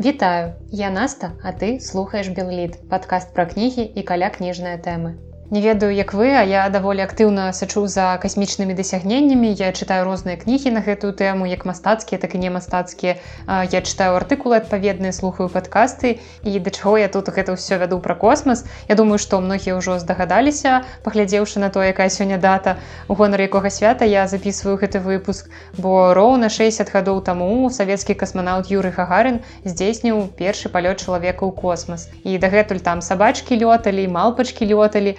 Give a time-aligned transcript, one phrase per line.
[0.00, 5.10] Вітаю, я Наста, а ты слухаеш Белліт, падкаст пра кнігі і каля кніжныя тэмы.
[5.50, 9.50] Не ведаю, як вы, а я даволі актыўна сачу за касмічнымі дасягненнямі.
[9.50, 13.18] Я чытаю розныя кнігі на гэтую тэму, як мастацкія, так і не мастацкія.
[13.50, 18.14] Я чытаю артыкулы адпаведныя, слухаю падкасты і да чаго я тут гэта ўсё вяду пра
[18.14, 18.62] космас.
[18.86, 22.78] Я думаю, што многія ўжо здагадаліся, паглядзеўшы на то, якая сёння дата.
[23.10, 28.70] У гонар якога свята я записываю гэты выпуск, бо роўна 60 гадоў таму савецкі касманаўт
[28.70, 32.06] Юры Гагарин здзейсніў першы палёт чалавека ў космас.
[32.22, 35.18] І дагэтуль там сабачкі лёталі, малпачкі лёталі,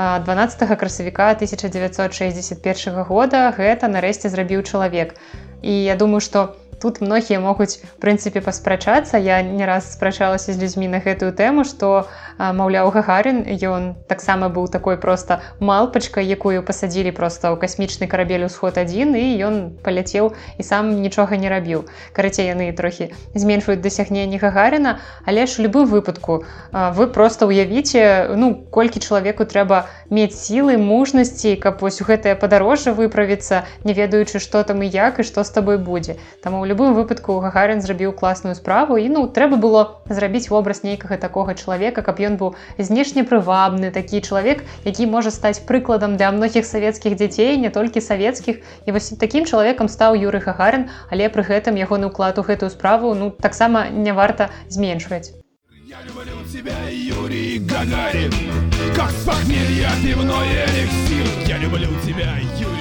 [0.00, 5.14] 12 красавіка 1961 года гэта нарэшце зрабіў чалавек.
[5.62, 9.18] І я думаю што тут многія могуць прынцыпе паспрачацца.
[9.18, 12.08] Я не раз спрачалася з людзьмі на гэтую тэму што
[12.40, 18.80] маўляў гагарин ён таксама быў такой просто малпачка якую пасадзілі просто ў касмічны карабель усход
[18.80, 21.84] адзін і ён паляцеў і сам нічога не рабіў.
[22.16, 28.54] Карацей яны трохі зменшваюць дасягненні гагарина але ж у любым выпадку вы просто уявіце ну
[28.70, 34.80] колькі чалавеку трэба мець сілы мужнасці каб вось гэтае падарожжа выправіцца не ведаючы што там
[34.82, 36.16] і як і што з табой будзе.
[36.40, 41.18] Там у любым выпадку гагарин зрабіў класную справу і ну трэба было зрабіць вобраз нейкага
[41.18, 46.66] такога чалавека каб ён быў знешне прывабны такі чалавек які можа стаць прыкладам для многіх
[46.70, 48.62] савецкіх дзяцей не толькі савецкіх.
[48.86, 53.14] І вось такім чалавекам стаў юры гагарин але пры гэтым ягоны ўклад у гэтую справу
[53.14, 55.34] ну таксама не варта зменшваць.
[56.50, 58.32] Тебя юрий гагарин
[58.96, 61.26] как похмелья пивное эликсир.
[61.46, 62.79] Я люблю тебя юрий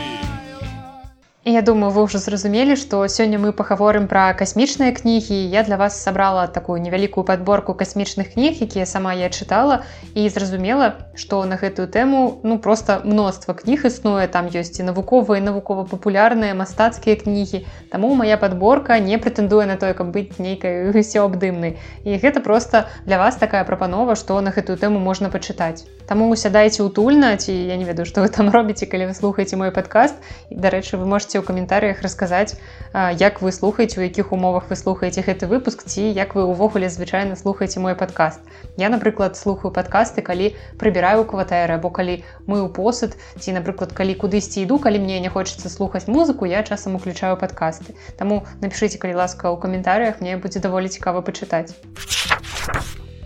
[1.45, 5.39] Я думаю, вы ўжо зразумелі, што сёння мы пагаворым пра касмічныя кнігі.
[5.47, 9.87] Я для вас сабрала такую невялікую падборку касмічных кніг, якія сама я чытала
[10.19, 15.39] і зразумела, што на гэтую тэму ну проста мноства кніг існуе, там ёсць і навуковыя,
[15.39, 17.63] навукова-папулярныя мастацкія кнігі.
[17.87, 21.79] Таму моя падборка не прэтэндуе на тое, каб быць нейкай усеабдымнай.
[22.03, 25.87] І гэта проста для вас такая прапанова, што на гэтую тэму можна пачытаць.
[26.03, 29.71] Таму сядайце утульна ці я не ведаю, што вы там робіце, калі вы слухаеце мой
[29.71, 30.19] падкаст.
[30.51, 32.57] Дарэчы, вы можете у каментарыях расказаць
[32.93, 37.35] як вы слухаеце у якіх умовах вы слухаеце гэты выпуск ці як вы увогуле звычайна
[37.35, 38.41] слухаеце мой падкаст
[38.81, 44.17] я напрыклад слухаю падкасты калі прыбіраю кватэры або калі мы ў посуд ці напрыклад калі
[44.17, 49.21] кудысьці іду калі мне не хочацца слухаць музыку я часам уключаю падкасты Таму напішыце калі
[49.21, 51.77] ласка ў каментарыях мне будзе даволі цікава пачытаць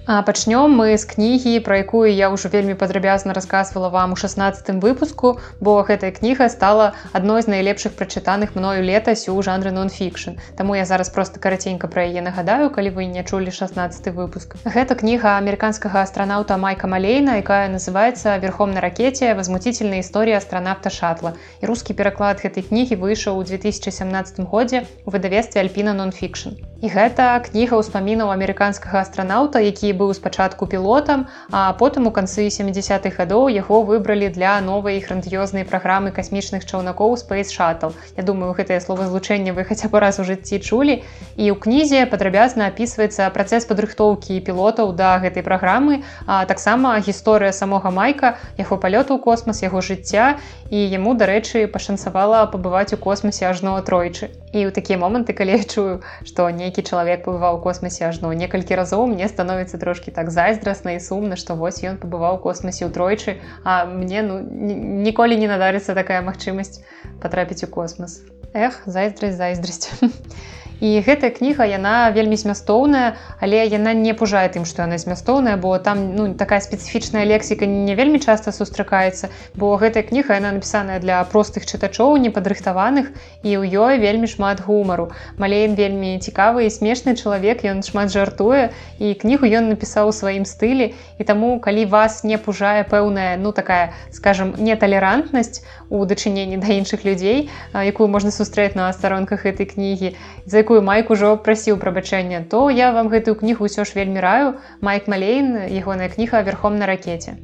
[0.05, 5.39] пачнём мы з кнігі пра якую я ўжо вельмі падрабязна рассказывала вам у 16 выпуску
[5.63, 10.35] бо гэтая кніга стала адной з найлепшых прачытаных мною летась у жанры нон-фікшн.
[10.57, 14.59] Таму я зараз просто караценька пра яе нагадаю калі вы не чулі 16 выпуск.
[14.65, 21.33] Гэта кніга амерыканскага астранаўта майка малейна якая называется верхом на ракете возмутительная гісторыя астранавта шатла
[21.61, 27.77] і рускі пераклад гэтай кнігі выйшаў у 2017 годзе у выдавестве альпіна нон-фікшн Гэта кніга
[27.79, 34.27] ўспамінаў амерыканскага астранаўта які быў спачатку пілотам, а потым у канцы 70-х гадоў яго выбралі
[34.27, 37.95] для новай грандіёзнай праграмы касмічных чаўнакоў Space Shuttle.
[38.19, 41.07] Я думаю, гэтае словазлучэнне вы хаця бы раз у жыцці чулі.
[41.39, 47.95] І ў кнізе падрабязна апісваецца працэс падрыхтоўкі пілотаў да гэтай праграмы, а таксама гісторыя самога
[47.95, 50.35] майка, яго палёту ў космас, яго жыцця
[50.67, 54.35] і яму, дарэчы, пашанцавала пабываць у космосе ажно тройчы.
[54.51, 58.73] І ў такія моманты, калі я чую, што нейкі чалавек пабываў у космосе ажно некалькі
[58.79, 63.85] разоў мне становіцца трошки так зайздрасна і сумна што вось ён пабываў космосе ўтройчы а
[63.85, 66.81] мне ну ніколі не надарыцца такая магчымасць
[67.21, 68.23] патрапіць у космос.
[68.53, 69.91] Эх зайздрасць зайздрасць
[70.83, 75.77] і гэтая кніга яна вельмі змястоўная але яна не пужае тым што яна змястоўная бо
[75.79, 81.23] там ну такая спецыфічная лексіка не вельмі часта сустракаецца бо гэтая кніга яна напісаная для
[81.23, 83.11] простых чытачоў непадрыхтаваных
[83.43, 85.11] і ў ёй вельмі шмат гумару.
[85.37, 90.45] Малейн вельмі цікавы і смешны чалавек ён шмат жартуе і кнігу ён напісаў у сваім
[90.47, 90.93] стылі.
[91.19, 97.05] І таму калі вас не пужае пэўная ну такая скажем неталерантнасць у дачыненні да іншых
[97.05, 100.15] людзей якую можна сустрэць на старонках гэтай кнігі
[100.45, 104.57] за якую майк ужо прасіў прабачэння то я вам гэтую кнігу ўсё ж вельмі раю.
[104.81, 107.37] Майк малейн ягоная кніга верхом на ракете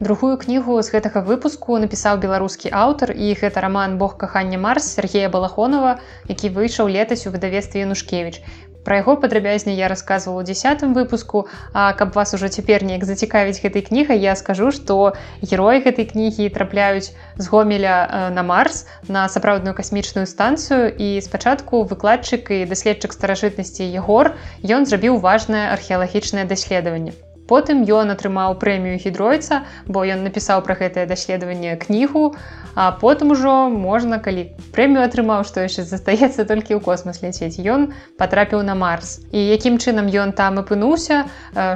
[0.00, 5.28] другую кнігу з гэтага выпуску напісаў беларускі аўтар і гэта роман бог кахання марс Сергея
[5.28, 5.98] балахонова
[6.28, 8.38] які выйшаў летась у выдавестве янушкевич
[8.84, 11.48] Пра яго падрабязней я рассказывала у десятым выпуску.
[11.72, 16.48] А каб вас ужо цяпер неяк зацікавіць гэтай кнігай я скажу што героі гэтай кнігі
[16.48, 20.88] трапляюць з гомеля э, на марс на сапраўдную касмічную станцыю.
[20.88, 24.34] І спачатку выкладчык і даследчык старажытнасці егор
[24.64, 27.12] ён зрабіў важнае археалагічнае даследаванне
[27.48, 32.36] потым ён атрымаў прэмію гідройца бо ён напісаў пра гэтае даследаванне кнігу
[32.74, 34.44] а потым ужо можна калі
[34.76, 37.58] прэмію атрымаў што яшчэ застаецца толькі ў космас ляцець.
[37.58, 37.90] Ён
[38.20, 39.18] патрапіў на марс.
[39.32, 41.24] І якім чынам ён там апынуўся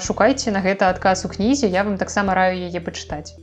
[0.04, 3.34] шукайце на гэта адказ у кнізе я вам таксама раю яе пачытаць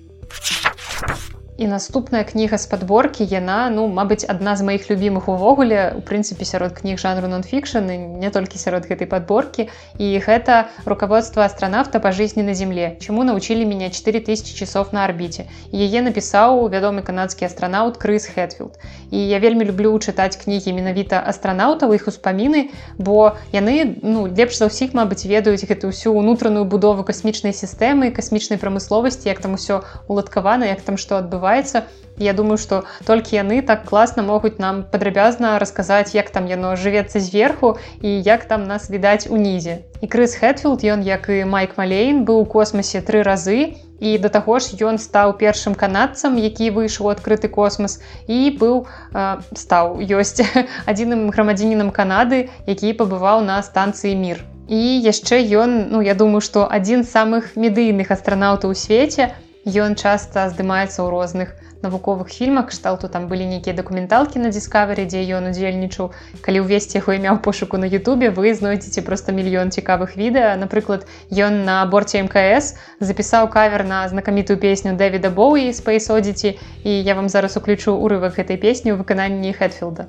[1.60, 6.48] і наступная кніга з падборкі яна ну мабыць адна з маіх любімых увогуле у прынцыпе
[6.48, 7.84] сярод кніг жанру нон-фікшн
[8.24, 9.68] не толькі сярод гэтай подборкі
[10.00, 15.52] і гэта руководство астронавта по жизни на земле чему научили меня 4000 часов на арбіце?
[15.76, 18.80] Яе напісаў вядомы канадскі астранаўт крыс хэтфілд.
[19.12, 24.72] І я вельмі люблю чытаць кнігі менавіта астранаўтаў іх успаміны бо яны ну лепш за
[24.72, 30.72] ўсіх мабыць ведаюць гэту ўсю унутраную будову касмічнай сістэмы касмічнай прамысловасці як там усё уладкавана
[30.72, 31.84] як там што адбываецца адбываецца
[32.22, 37.20] я думаю что толькі яны так класна могуць нам падрабязна расказаць як там яно жывецца
[37.20, 42.26] зверху і як там нас відаць унізе і крыс хэтфілд ён як і майк малейн
[42.28, 47.16] быў у космосе тры разы і да таго ж ён стаў першым канадцам які выйшаў
[47.16, 48.84] адкрыты космас і быў
[49.16, 50.44] э, стаў ёсць
[50.86, 56.68] адзіным грамадзінінам канады які пабываў на станцыі мір і яшчэ ён ну я думаю что
[56.68, 61.52] адзін з самых медыйных астранаўтаў у свеце у Ён часта здымаецца ў розных
[61.82, 66.12] навуковых фільмах кшталту там былі нейкія дакументалкі на дыскаверы, дзе ён удзельнічаў.
[66.44, 70.56] Калі ўвесці яго імя ў пошуку на Ютубе, вы знойдзеце проста мільён цікавых відэа.
[70.60, 77.16] Напрыклад, ён на борце мкс запісаў кавер на знакамітую песню Дэвіда Боуі спейсодзіці і я
[77.16, 80.08] вам зараз уключу урывак гэтай песні ў выкананні Хэтфілда.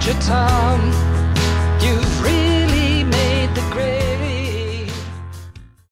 [0.00, 1.19] You've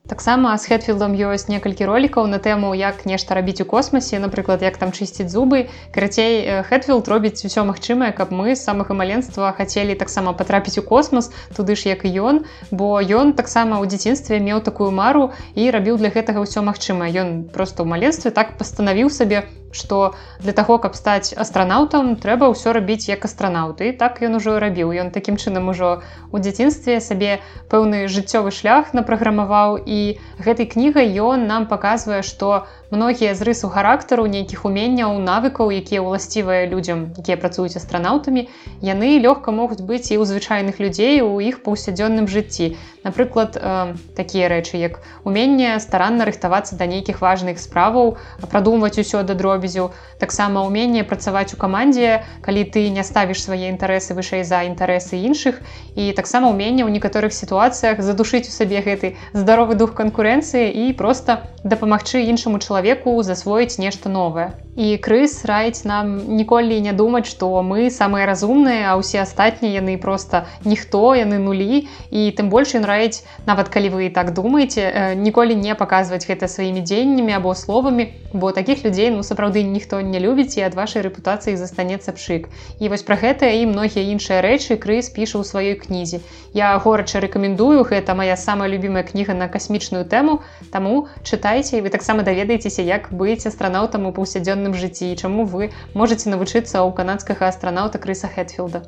[0.08, 4.81] таксама з хэтфілдом ёсць некалькі ролікаў на тэму як нешта рабіць у космосе напрыклад як
[4.81, 5.69] там чысціць зубы.
[5.93, 11.31] Карацей хэтфілд робіць усё магчымае каб мы з самага маленства хацелі таксама патрапіць у космос
[11.52, 12.34] туды ж як і ён.
[12.72, 17.12] Бо ён таксама ў дзяцінстве меў такую мару і рабіў для гэтага ўсё магчымае.
[17.12, 22.72] Ён просто ў маленстве так пастанавіў сабе што для таго каб стаць астранаўтам трэба ўсё
[22.72, 24.96] рабіць як астранаўты так ён ужо рабіў.
[24.96, 26.00] Ён такім чынам ужо
[26.32, 29.98] у дзяцінстве сабе пэўны жыццёвы шлях напраграмаваў і
[30.47, 32.50] гэтай кнігай ён нам паказвае што
[32.90, 38.49] многія з рысу характару нейкіх уменняў навыкаў якія ўласцівыя людзям якія працуюць астранаўтамі
[38.81, 42.81] яны лёгка могуць быць і ў звычайных людзей у іх паўсядзённым жыцці.
[43.05, 48.17] Напрыклад э, такія рэчы як уменне старанна рыхтавацца да нейкіх важных справаў
[48.49, 54.17] прадумваць усё да дробязю таксама ўменне працаваць у камандзе калі ты не ставіш свае інтарэсы
[54.17, 55.61] вышэй за інтарэсы іншых
[55.93, 61.44] і таксама ўменне ў некаторых сітуацыях задушыць у сабе гэты здаровы дух канкурэнцыі і просто
[61.64, 62.77] дапамагчы іншаму чалавеку
[63.22, 64.48] засвоіць нешта новае
[64.78, 69.98] і крыс раіць нам ніколі не думаць што мы самыя разумныя а ўсе астатнія яны
[69.98, 71.82] просто ніхто яны нулі
[72.14, 76.86] і тым больш ён раіць нават калі вы так думаеце ніколі не паказваць гэта сваімі
[76.86, 81.56] дзеяннямі або словамі бо таких людзей ну сапраўды ніхто не любіць і ад вашай рэпутацыі
[81.56, 82.48] застанецца пшык.
[82.78, 86.20] І вось пра гэта і многія іншыя рэчы крыс піша ў сваёй кнізе.
[86.52, 90.40] Я горача рэкамендую гэта моя самая любимая кніга на касмічную тэму.
[90.72, 95.70] Таму чытайце і вы таксама даведаецеся, як быць астранаўтам у паўсядзённым жыцці і чаму вы
[95.94, 98.85] можете навучыцца ў канадскага астранаўта крыса Хэтфілда.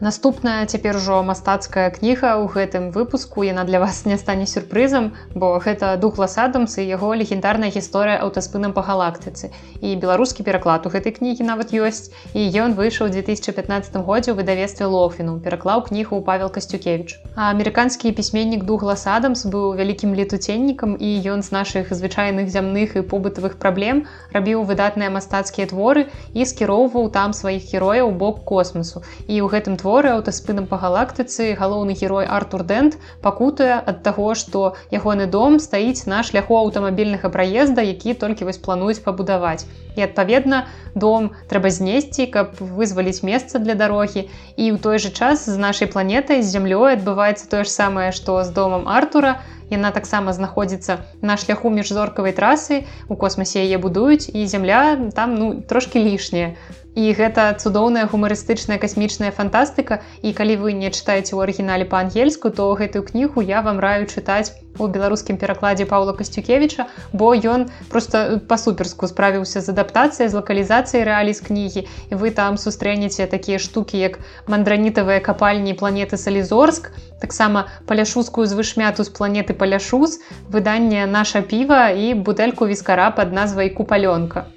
[0.00, 5.60] Наступная цяпер ужо мастацкая кніга ў гэтым выпуску яна для вас не стане сюрпрызам, бо
[5.60, 9.52] гэта дуглас Адамс і яго легендарная гісторыя аўтаспынам па галактыцы.
[9.84, 12.16] І беларускі пераклад у гэтай кнігі нават ёсць.
[12.32, 17.20] І ён выйшаў 2015 годзе ў выдавестве Лофіну, пераклаў кнігу ў Павел Касцюкевич.
[17.36, 23.04] А амерыканскі пісьменнік дуглас Адамс быў вялікім летуценнікам і ён з нашых звычайных зямных і
[23.04, 29.04] побытавых праблем рабіў выдатныя мастацкія творы і скіроўваў там сваіх герояў бок космосу.
[29.28, 32.94] І ў гэтым творы творы аўтаспынам па галактыцы галоўны герой артур дэнт
[33.26, 34.60] пакутае ад таго што
[34.94, 39.66] ягоны дом стаіць на шляху аўтамабільнага праезда які толькі вось плануюць пабудаваць.
[39.98, 40.62] І адпаведна
[40.94, 44.30] дом трэба знесці каб вызваліць месца для дарогі.
[44.54, 48.44] І ў той жа час з нашай планетай з зямлёй адбываецца тое ж самае што
[48.46, 49.40] з домам артура.
[49.70, 55.50] Яна таксама знаходзіцца на шляху міжзоркавай трасы у космосе яе будуюць і зямля там ну
[55.62, 56.54] трошки лішняя
[56.98, 62.66] І гэта цудоўная гумарыстычная касмічная фантастыка і калі вы не чытаеце ў арыгінале па-ангельску, то
[62.74, 69.06] гэтую кнігу я вам раю чытаць у беларускім перакладзе Паўла Касцюкевіча, бо ён просто па-суперску
[69.06, 71.86] справіўся з адаптацыяй з лакалізацыяй рэалій з кнігі.
[72.10, 74.18] І вы там сустрэнеце такія штукі, як
[74.50, 76.90] мандранітавыя капальні планеты Салізорск,
[77.22, 80.18] таксама паляшускую звышмяту з планеты паляшуз,
[80.50, 84.50] выданне наша піва і бутэльку віскара пад назвай купалёнка.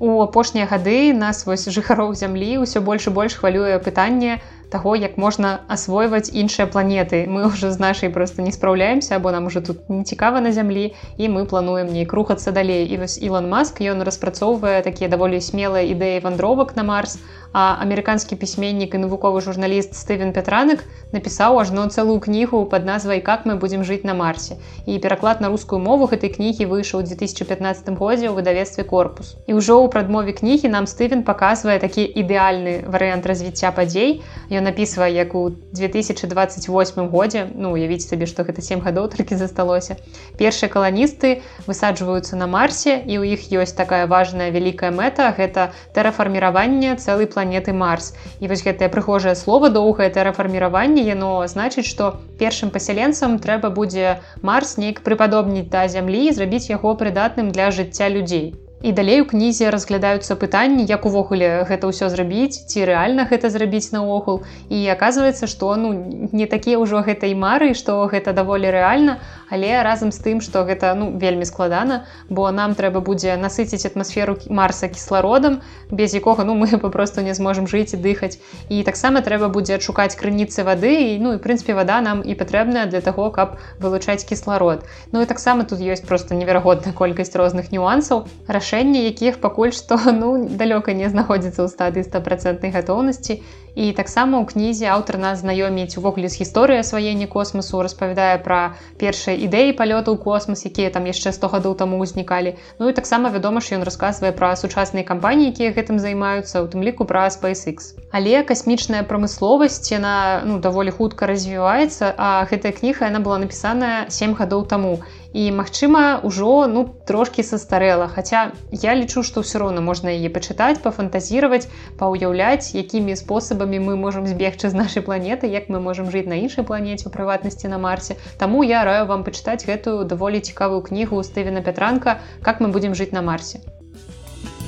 [0.00, 4.38] У апошнія гады нас вось жыхароў зямлі ўсё больш і больш хвалюе пытанне
[4.70, 7.26] таго як можна асвойваць іншыя планеты.
[7.26, 10.94] Мы уже з нашай просто не спраўляемся або нам уже тут не цікава на зямлі
[11.16, 12.86] і мы плануем нейк рухацца далей.
[12.86, 17.18] І вось Ілон маск ён распрацоўвае такія даволі смелыя ідэі вандровак на марс
[17.52, 23.56] амерыканскі пісьменнік і навуковы журналіст Стывен Петранак напісаў ажно цэлую кнігу под назвай как мы
[23.56, 28.34] будзем жыць на марсе і пераклад на рускую мову гэтай кнігі выйшаў 2015 годзе ў
[28.36, 34.20] выдавецтве корпус і ўжо ў прадмове кнігі нам Стывен паказвае такі ідэальны варыянт развіцця падзей
[34.52, 39.96] ён напісвае як у 2028 годзе ну уявіць сабе што гэта 7 гадоў толькі засталося
[40.36, 46.92] першыя каланісты высаджваюцца на марсе і ў іх ёсць такая важная вялікая мэта гэта тэрафарміраванне
[47.00, 48.12] цэлый план планеты марс.
[48.42, 54.74] І вось гэтае прыгожае слова доўгае тэрафарміраванне яно значыць што першым пасяленцам трэба будзе марс
[54.82, 58.48] нейк прыпадобніць да зямлі і зрабіць яго прыдатным для жыцця людзей
[58.78, 63.90] І далей у кнізе разглядаюцца пытанні, як увогуле гэта ўсё зрабіць, ці рэальна гэта зрабіць
[63.90, 64.46] наогул.
[64.70, 65.90] І аказваецца, што ну,
[66.30, 69.18] не такія ўжо гэтай мары, што гэта даволі рэальна,
[69.50, 74.38] але разам з тым, што гэта ну, вельмі складана, бо нам трэба будзе насыціць атмасферу
[74.46, 75.58] марса кіслародам,
[75.90, 78.38] без якога ну, мы папросту не зможам жыць і дыхаць.
[78.70, 82.86] І таксама трэба будзе адшукаць крыніцы вады і ну і прынпе вада нам і патрэбная
[82.86, 84.86] для таго, каб вылучаць кісларод.
[85.10, 88.30] Ну і таксама тут ёсць просто неверагодная колькасць розных нюансаў
[88.68, 93.40] рашэнні якіх пакуль што ну далёка не знаходзіцца ў стадыі стопроцентнай гатоўнасці.
[93.78, 99.38] І таксама ў кнізе аўтар нас знаёміць увогуле з гісторыі асваення космасу распавядае пра першыя
[99.38, 102.58] ідэі палёту ў космас якія там яшчэ 100 гадоў таму ўзнікалі.
[102.76, 106.84] Ну і таксама вядома ж ён расказвае пра сучасныя кампаніі якія гэтым займаюцца у тым
[106.84, 107.96] ліку пра SpaceX.
[108.12, 114.36] Але касмічная прамысловасць яна ну даволі хутка развіваецца а гэтая кніга яна была напісаная 7
[114.36, 114.98] гадоў таму
[115.38, 118.10] і магчыма ўжо ну трошки састарэла.
[118.10, 124.26] Хаця я лічу што ўсё роўна можна яе пачытаць пафантазіраваць паўяўляць якімі спосабамі мы можемм
[124.26, 128.18] збегчы з нашай планеты як мы можемм жыць на іншай планеце у прыватнасці на марсе.
[128.42, 133.14] Таму я раю вам пачытаць гэтую даволі цікавую кнігу Стывена Петранка как мы будем жыць
[133.14, 133.62] на марсе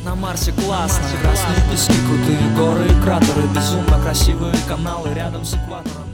[0.05, 1.03] на марсе классно
[1.71, 6.10] пески крутые горы кратеры безумно красивые каналы рядом с экватором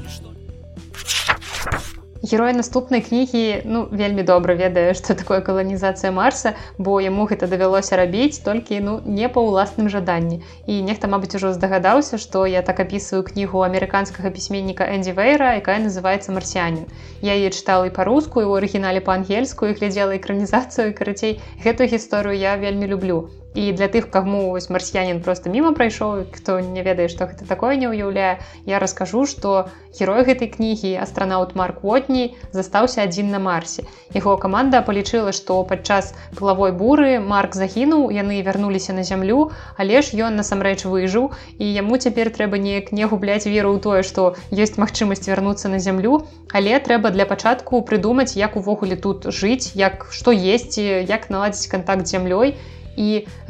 [2.27, 7.97] герой наступнай кнігі ну вельмі добра ведае што такое каланізацыя марса бо яму гэта давялося
[8.01, 10.43] рабіць толькі ну не па ўласным жаданні.
[10.67, 15.79] І нехта мабыць ужо здагадаўся што я так апісваю кнігу амерыканскага пісьменніка энди вейра якая
[15.87, 16.91] называется марсянин
[17.23, 22.35] я яе чытала і па-руску і ў арыгінале па-ангельску і глядзела экранізацыю карацей гэтую гісторыю
[22.35, 27.09] я вельмі люблю і для тых каму вось марсіянин просто мімо прайшоў хто не ведае
[27.09, 28.37] што гэта такое не ўяўляе
[28.69, 33.87] я раскажу што герой гэтай кнігі астранаўт марк Вотні застаўся адзін на марсе.
[34.13, 39.49] Яго каманда палічыла што падчас пылавой буры марк загінуў яны вярнуліся на зямлю
[39.81, 44.05] але ж ён насамрэч выжыў і яму цяпер трэба неяк не губляць веру ў тое
[44.05, 46.21] што ёсць магчымасць вярнуцца на зямлю
[46.53, 52.05] але трэба для пачатку прыдумаць як увогуле тут жыць як што есці як наладзіць контакт
[52.13, 52.59] зямлёй
[52.97, 53.09] і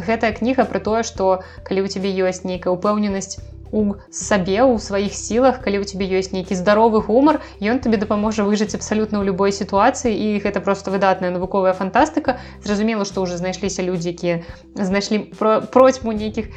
[0.08, 1.28] гэтая кніга пра тое што
[1.66, 3.34] калі ў цябе ёсць нейкая ўпэўненасць
[3.72, 8.44] у сабе у сваіх сілах калі у тебе ёсць нейкі здаровы гумар ён тебе дапаможа
[8.44, 13.82] выжыць абсалютна ў любой сітуацыі і гэта просто выдатная навуковая фантастыка зразумела што ўжо знайшліся
[13.82, 14.42] людзі якія
[14.74, 15.32] знайшлі
[15.72, 16.52] процьму нейкіх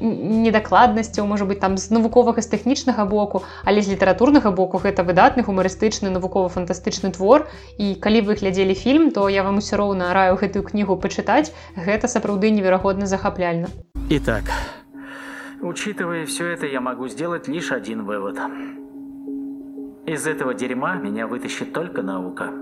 [0.00, 5.42] недакладнасцяў можа быть там з навуковага з тэхнічнага боку але з літаратурнага боку гэта выдатны
[5.46, 7.48] гумарыстычны навукова-фантастычны твор.
[7.78, 11.52] І калі вы глядзелі фільм то я вам усё роўна раю гэтую кнігу пачытаць.
[11.76, 13.68] Гэта сапраўды неверагодна захапляльна.
[14.08, 14.81] І так а
[15.62, 18.36] Учитывая все это, я могу сделать лишь один вывод.
[20.06, 22.52] Из этого дерьма меня вытащит только наука.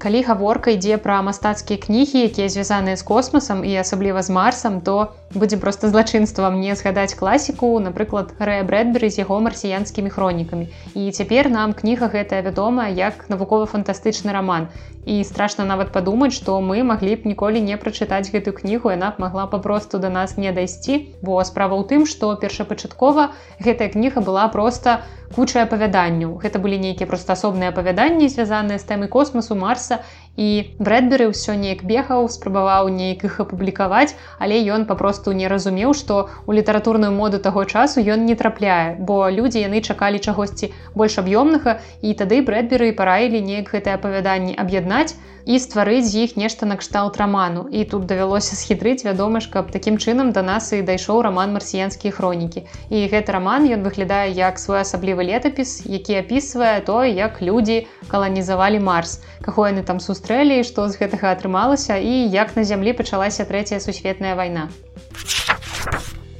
[0.00, 5.12] Калі гаворка ідзе пра мастацкія кнігі, якія звязаныя з космасам і асабліва з марсам, то
[5.36, 10.72] будзе проста злачынствам не згадаць класіку, напрыклад, Рэя Брэдберы з яго марсіянскімі хронікамі.
[10.96, 14.72] І цяпер нам кніга гэтая вядомая як навукова-фантастычны раман.
[15.04, 19.20] І страшна нават падумаць, што мы маглі б ніколі не прачытаць гэтую кнігу, яна б
[19.20, 21.12] магла папросту да нас не дайсці.
[21.20, 26.38] Бо справа ў тым, што першапачаткова гэтая кніга была проста куча апавяданняў.
[26.42, 30.02] Гэта былі нейкія проста асобныя апавяданні, звязаныя з тэмай космасу марса
[30.36, 36.20] і брэдберы ўсё неяк бегаў спрабаваў неяк іх апублікаваць але ён папросту не разумеў што
[36.46, 41.80] у літаратурную моду таго часу ён не трапляе бо людзі яны чакалі чагосьці больш аб'ёмнага
[42.00, 45.12] і тады брэдберы параілі неяк гэтае апавяданні аб'яднаць
[45.50, 47.66] і стварыць з іх нешта накшталт раману.
[47.72, 52.12] І тут давялося схітрыць вядома ж каб такім чынам да нас і дайшоў раман марсіянскія
[52.14, 52.62] хронікі.
[52.90, 58.78] І гэты раман ён выглядае як свой асаблівы летапіс які апісвае то як людзі каланізавалі
[58.78, 63.42] марс каго яны там сустрэ сустрэлі што з гэтага атрымалася і як на зямлі пачалася
[63.50, 64.70] трэцяя сусветная вайна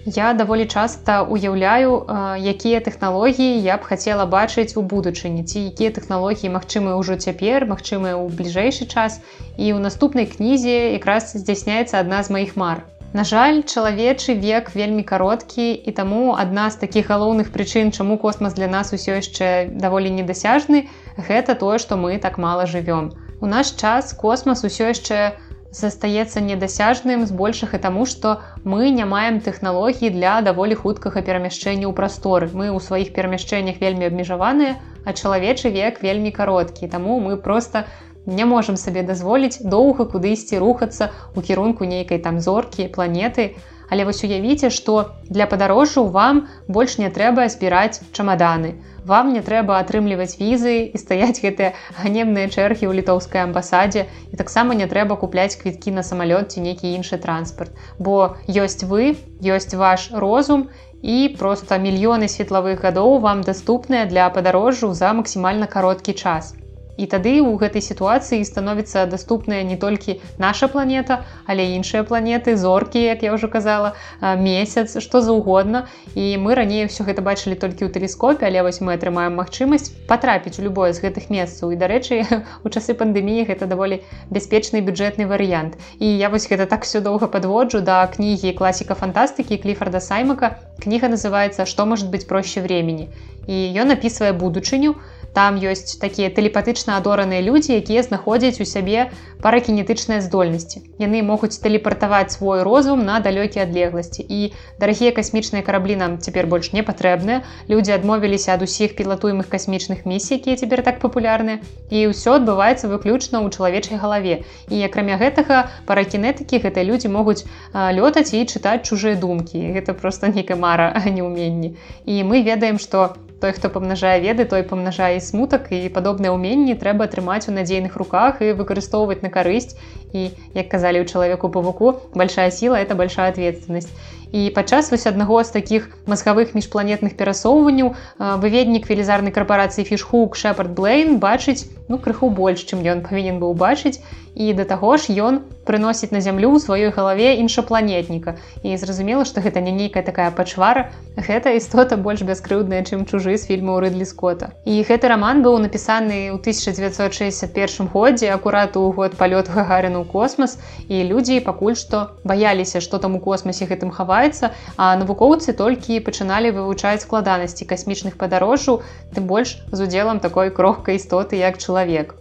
[0.06, 2.06] Я даволі часта уяўляю,
[2.38, 8.14] якія тэхналогіі я б хацела бачыць у будучыні, ці якія тэхналогіі магчымыя ўжо цяпер, магчымыя
[8.14, 9.18] ў бліжэйшы час.
[9.58, 12.86] І ў наступнай кнізе якраз здзяйсняецца адна з маіх мар.
[13.12, 18.54] На жаль, чалавечы век вельмі кароткі і таму адна з такіх галоўных прычын, чаму космас
[18.54, 20.86] для нас усё яшчэ даволі недасяжны,
[21.18, 23.12] гэта тое, што мы так мала жывём.
[23.40, 25.40] У наш час космас усё яшчэ,
[25.72, 32.50] застаецца недасяжным збольшага таму што мы не маем тэхналогій для даволі хуткага перамяшчэння ў прасторы.
[32.52, 36.90] Мы ў сваіх перамяшчэннях вельмі абмежаваныя а чалавечы век вельмі кароткі.
[36.90, 37.86] Таму мы просто
[38.26, 43.56] не можам сабе дазволіць доўга кудысьці рухацца у кірунку нейкай там зоркі планеты
[43.90, 44.94] але вось уявіце што
[45.28, 48.74] для падарожжаў вам больш не трэба збіраць чамаданы.
[49.10, 54.06] Вам не трэба атрымліваць візы і стаяць гэтыя ганебныя чэргі ў літоўскай амбасадзе.
[54.30, 57.74] І таксама не трэба купляць квіткі на самалёт ці нейкі іншы транспарт.
[57.98, 60.68] Бо ёсць вы ёсць ваш розум
[61.02, 66.54] і просто мільёны светлавых гадоў вам даступныя для падарожжу за максімальна кароткі час
[67.00, 73.00] І тады ў гэтай сітуацыі становіцца даступная не толькі наша планета, але іншыя планеты, зоркі,
[73.00, 75.88] як я ўжо казала, месяц, што заўгодна.
[76.12, 80.60] І мы раней ўсё гэта бачылі толькі ў тэлескопе, але вось мы атрымаем магчымасць патрапіць
[80.60, 81.72] у любое з гэтых месцаў.
[81.72, 82.20] І дарэчы,
[82.64, 85.80] у часы пандэміі гэта даволі бяспечны бюджэтны варыянт.
[86.04, 90.60] І я вось гэта так все доўга падводжу да кнігі класіка фантастыкі кліфарда саймака.
[90.84, 93.08] Кніга называется што может быць проще времени.
[93.48, 95.00] І ён напісвае будучыню,
[95.32, 99.10] там ёсць такія тэлепатычна адораныя людзі якія знаходзяць у сябе
[99.40, 106.18] паракінетычныя здольнасці яны могуць тэлепартаваць свой розум на далёкія адлегласці і дарагія касмічныя караблі нам
[106.18, 111.62] цяпер больш не патрэбныя людзі адмовіліся ад усіх пілатуемых касмічных місій якія цяпер так папулярныя
[111.88, 118.34] і ўсё адбываецца выключна ў чалавечай галаве і акрамя гэтага паракінетыкі гэтыя людзі могуць лётаць
[118.34, 123.52] і чытаць чужыя думкі гэта просто нейкая мара не ўменні і мы ведаем што той
[123.56, 128.52] хто памнажае веды той памнажае смутак і падобныя ўменні трэба атрымаць у надзейных руках і
[128.52, 129.74] выкарыстоўваць на карысць.
[130.12, 133.94] І як казалі ў чалавеку павуку большая сіла это большая ответственность
[134.32, 141.18] і падчас вось аднаго з такіх мазгавых міжпланетных перасоўванняў выведнік велізарнай карпорацыі фішхук шепард блейн
[141.18, 143.98] бачыць ну крыху больш чым ён павінен быў бачыць.
[144.30, 148.38] І да таго ж ён прыносіць на зямлю ў сваёй галаве іншапланетніка.
[148.62, 153.50] І зразумела што гэта не нейкая такая пачвара гэта істота больш бяскрыўдная чым чужы з
[153.50, 159.50] фільму рыдлі скота і гэты роман быў напісаны ў 1961 годзе акурат у год палёт
[159.50, 160.62] гагарыну космас.
[160.86, 166.52] І людзі пакуль што баяліся што там у космосе гэтым хаваецца а навукоўцы толькі пачыналі
[166.56, 168.82] вывучаць складанасці касмічных падарожжаў
[169.16, 172.16] тым больш з удзелам такой крохкай істоты як чалавек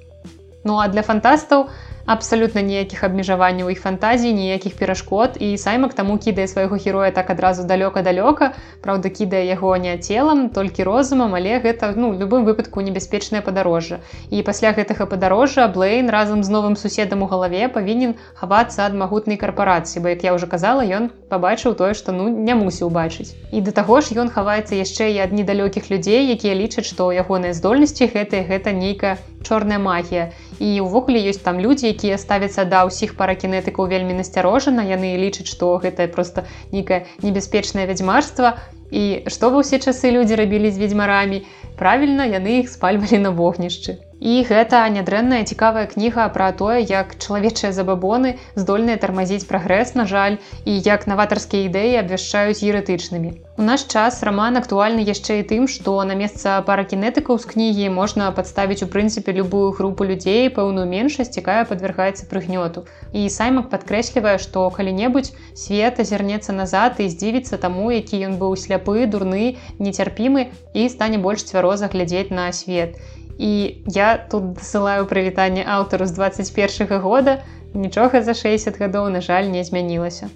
[0.63, 5.37] Ну а для фантастаў у абсалютна ніякіх абмежаванняў іх фантазій ніякіх перашкод.
[5.37, 8.57] І саймак таму кідае свайго героя так адразу далёка-далёка.
[8.81, 14.01] Праўда кідае яго не целам толькі розумам але гэта ну любым выпадку небяспечнае падарожжа.
[14.33, 19.37] І пасля гэтага падарожжа блейн разам з новым суседам у галаве павінен хавацца ад магутнай
[19.37, 23.37] карпорацыі бо як я уже казала ён пабачыў тое што ну не мусіў бачыць.
[23.53, 27.53] І да таго ж ён хаваецца яшчэ і ад недалёкіх людзей якія лічаць што ягоныя
[27.53, 30.31] здольнасці гэтыя гэта нейкая чорная магія.
[30.59, 34.83] І ўвогуле ёсць там людзі якія ставяцца да ўсіх паракінетыкаў вельмі насцярожана.
[34.83, 38.57] Яны лічаць што гэта просто нейкае небяспечнае вядзьмарства.
[38.91, 41.45] І што ва ўсе часы людзі рабілі з ведзьмарамі
[41.77, 47.71] правільна яны іх спальвалі на вогнішчы І гэта нядрэнная цікавая кніга пра тое, як чалавечыя
[47.71, 50.35] забабоны здольныя тармазіць прагрэс, на жаль,
[50.67, 53.31] і як наватарскія ідэі абвяшчаюць еретычнымі.
[53.59, 58.27] У наш час раман актуальны яшчэ і тым, што на месца паракінетыкаў з кнігі можна
[58.35, 62.83] падставіць у прынцыпе любую групу людзей пэўную меншасць, якая падвяргаецца прыгнёту.
[63.11, 69.07] І саймак падкрэслівае, што калі-небудзь свет азірнецца назад і здзівіцца таму, які ён быў сляпы,
[69.07, 72.99] дурны, нецярпімы і стане больш цвяроза глядзець на свет.
[73.39, 77.39] І я тут дасылаю прывітанне аўтару з 21 года,
[77.73, 80.27] нічога за 60 гадоў, на жаль, не змянілася.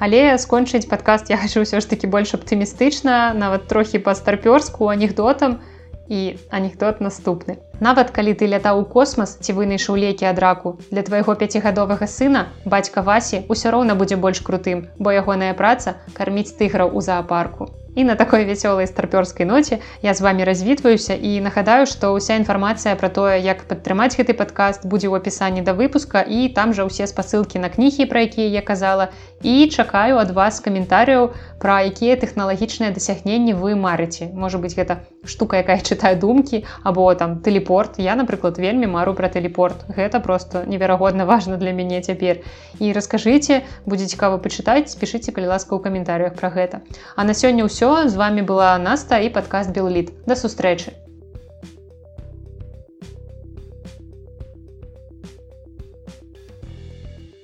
[0.00, 5.60] Але скончыць падкаст я хачу ўсё ж такі больш аптымістычна, нават трохі па-старпёрску анекдотам
[6.08, 7.60] і анекдот наступны.
[7.80, 12.48] Нават калі ты лятаў у космас ці вынайшаў лекі ад раку, для твайго пяцігадовага сына
[12.64, 17.83] бацька Васі ўсё роўна будзе больш крутым, бо ягоная праца карміць тыграў у зоапарку.
[17.94, 22.96] І на такой вясёлай старпёрскай ноце я з вами развітваюся і нагадаю, што ўся інфармацыя
[22.98, 27.06] пра тое, як падтрымаць гэты падкаст будзе ў апісанні да выпуска і там жа ўсе
[27.06, 31.28] спасылкі на кнігі, пра якія я казала і чакаю ад вас каментарыяў
[31.60, 34.32] пра якія тэхналагічныя дасягненні вы марыце.
[34.32, 38.00] Можа быть гэта штука якая чытае думкі або там тэлепорт.
[38.00, 39.84] Я напрыклад вельмі мару пра тэлепорт.
[39.92, 42.40] Гэта просто неверагодна важна для мяне цяпер.
[42.80, 46.80] І раскажыце будзе цікава пачытаць спешыце калі ласка ў каментарыях пра гэта.
[47.16, 48.08] А на сёння ўсё.
[48.08, 50.16] З вами была наста і падкаст белліт.
[50.26, 50.96] Да сустрэчы